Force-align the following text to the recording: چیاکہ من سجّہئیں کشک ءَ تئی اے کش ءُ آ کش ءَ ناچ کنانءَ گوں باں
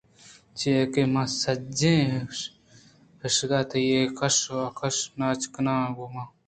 چیاکہ 0.57 1.01
من 1.13 1.27
سجّہئیں 1.41 2.25
کشک 3.19 3.51
ءَ 3.57 3.69
تئی 3.69 3.85
اے 3.91 4.01
کش 4.17 4.35
ءُ 4.51 4.55
آ 4.67 4.67
کش 4.77 4.95
ءَ 5.05 5.15
ناچ 5.19 5.41
کنانءَ 5.53 5.93
گوں 5.95 6.09
باں 6.13 6.27